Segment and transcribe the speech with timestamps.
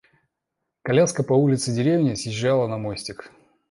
[0.81, 3.31] Коляска по улице деревни съезжала на мостик.